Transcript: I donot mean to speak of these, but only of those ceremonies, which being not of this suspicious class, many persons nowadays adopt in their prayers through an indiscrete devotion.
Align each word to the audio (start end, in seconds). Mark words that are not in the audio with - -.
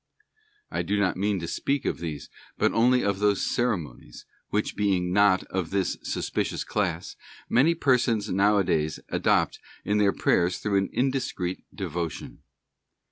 I 0.71 0.81
donot 0.81 1.15
mean 1.15 1.39
to 1.41 1.47
speak 1.47 1.85
of 1.85 1.99
these, 1.99 2.27
but 2.57 2.73
only 2.73 3.03
of 3.03 3.19
those 3.19 3.45
ceremonies, 3.45 4.25
which 4.49 4.75
being 4.75 5.13
not 5.13 5.43
of 5.51 5.69
this 5.69 5.95
suspicious 6.01 6.63
class, 6.63 7.15
many 7.49 7.75
persons 7.75 8.27
nowadays 8.27 8.99
adopt 9.09 9.59
in 9.85 9.99
their 9.99 10.11
prayers 10.11 10.57
through 10.57 10.77
an 10.79 10.89
indiscrete 10.91 11.65
devotion. 11.71 12.41